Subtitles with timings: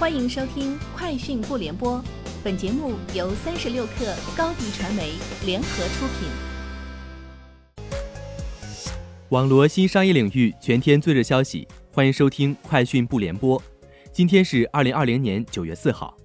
[0.00, 1.98] 欢迎收听《快讯不联播》，
[2.42, 5.12] 本节目由三十六克高低传媒
[5.44, 6.26] 联合出品。
[9.28, 13.60] 网罗新商业领域全天最热消息，欢迎收听《快讯不联播》。
[14.10, 16.16] 今天是二零二零年九月四号。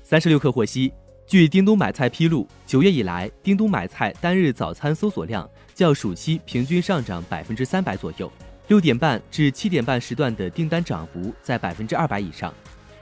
[0.00, 0.92] 三十六克获悉，
[1.26, 8.30] 据叮咚买菜披露，九月以来，叮咚买菜单日早餐搜索量较暑期平均上涨百分之三百左右。
[8.68, 12.52] 六点半至七点半时段的订单涨幅在百分之二百以上，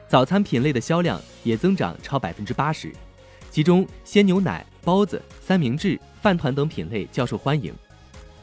[0.07, 2.93] 早餐品类的销量也增长超百分之八十，
[3.51, 7.75] 其中鲜牛奶、包子、三明治、饭团等品类较受欢迎。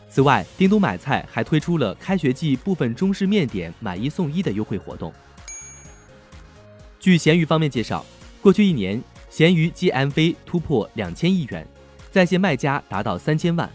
[0.10, 5.14] 此外，叮咚买菜还推出了开学季部分中式面点买一送一的优惠活动。
[7.00, 8.04] 据闲鱼方面介绍，
[8.42, 11.66] 过去一年，闲鱼 GMV 突破两千亿元，
[12.12, 13.70] 在线卖家达到三千万，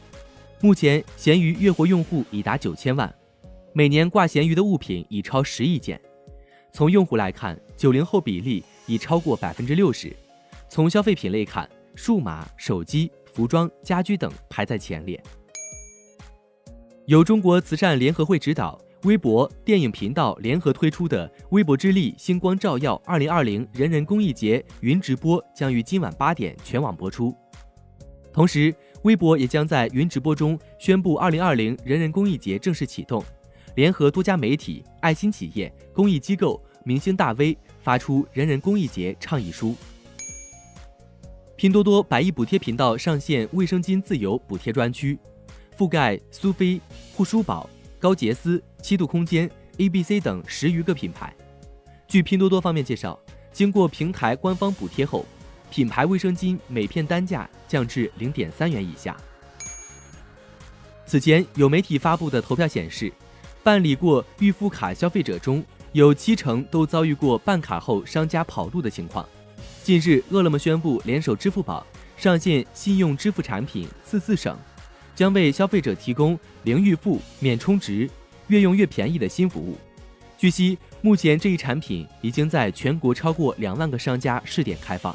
[0.60, 3.14] 目前闲鱼月活用户已达九千万。
[3.76, 6.00] 每年挂闲鱼的物品已超十亿件，
[6.72, 10.16] 从用户来看，九零后比例已超过百分之六十。
[10.66, 15.22] 从消费品类看，数码、手机、服装、家居等排在前列。
[17.04, 27.36] 由中国慈善联合会指导，微博、电影频道联合推出的“微博之力，星光照耀”二零二零人人公益节云直播将于今晚八点全网播出。
[28.32, 33.22] 同时，微博也将在云直播中宣布二零二零人人公益节正式启动。
[33.76, 39.76] 联合多家媒体、爱心企业、公益机构、明星大 V 发出“人人公益节”倡议书。
[41.56, 45.18] 拼多多百亿补贴频道上线卫生巾自由补贴专区，
[45.76, 46.80] 覆盖苏菲、
[47.14, 51.34] 护舒宝、高洁丝、七度空间、A B C 等十余个品牌。
[52.08, 53.18] 据拼多多方面介绍，
[53.52, 55.26] 经过平台官方补贴后，
[55.70, 59.14] 品牌卫生巾每片单价降至零点三元以下。
[61.04, 63.12] 此前有媒体发布的投票显示。
[63.66, 69.28] 办理过预付卡消费者中有七成都遭遇过办卡后商家跑路的情况。
[69.82, 71.84] 近日，饿了么宣布联手支付宝
[72.16, 74.56] 上线信用支付产品“四四省”，
[75.16, 78.08] 将为消费者提供零预付、免充值、
[78.46, 79.76] 越用越便宜的新服务。
[80.38, 85.12] 据悉，目前这一产品已经在全国超过两万个商家试点开放。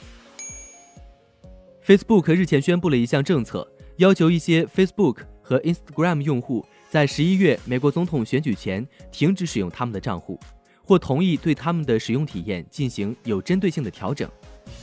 [1.86, 6.66] Facebook 日前宣布了一项政策，要求一些 Facebook 和 Instagram 用户。
[6.92, 10.38] 在十一月美国总统选举前停止使用他们的账户，
[10.84, 14.30] 或同意对他们的使用体验进行有针对性的调整，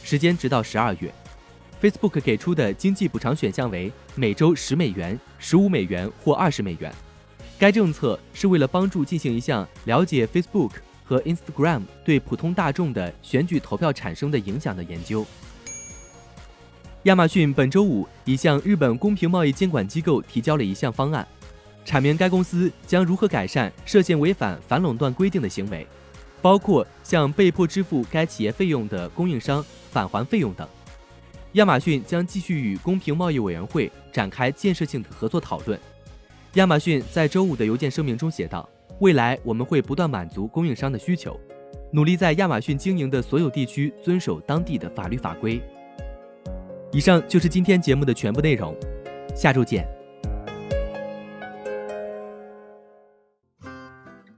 [0.03, 1.13] 时间直到十二月。
[1.83, 6.91] Facebook 给出的经济补偿选项为每周十美元、十五美元或二十美元。
[7.59, 15.27] 该政策是为了帮助进行一项了解 Facebook 和 Instagram 对普通大众的选举投票产生的影响的研究。
[17.03, 21.29] 亚马逊本周五已向日本公平贸易监管机构提交了一项方案。
[21.89, 25.87] 阐明该公司将如何改善涉嫌违反反垄断规定的行为，
[26.43, 30.69] 包括向被迫支付该企业费用的供应商返还费用等。
[31.53, 35.81] 亚马逊将继续与公平贸易委员会展开建设性的合作讨论。
[36.55, 38.69] 亚马逊在周五的邮件声明中写道
[39.01, 41.41] ：“未来我们会不断满足供应商的需求，
[41.91, 45.59] 努力在亚马逊经营的所有地区遵守当地的法律法规。”
[46.93, 48.77] 以上就是今天节目的全部内容，
[49.35, 49.98] 下周见。